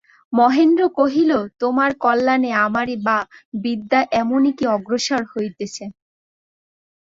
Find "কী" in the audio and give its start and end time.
4.57-4.65